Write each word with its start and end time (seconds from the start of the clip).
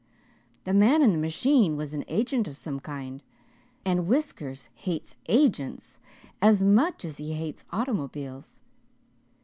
The 0.63 0.73
man 0.73 1.03
in 1.03 1.11
the 1.11 1.19
machine 1.19 1.77
was 1.77 1.93
an 1.93 2.03
agent 2.07 2.47
of 2.47 2.57
some 2.57 2.79
kind, 2.79 3.21
and 3.85 4.07
Whiskers 4.07 4.67
hates 4.73 5.13
agents 5.27 5.99
as 6.41 6.63
much 6.63 7.05
as 7.05 7.17
he 7.17 7.33
hates 7.33 7.63
automobiles. 7.71 8.61